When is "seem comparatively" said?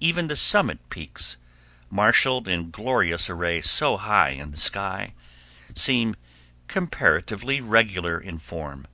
5.76-7.60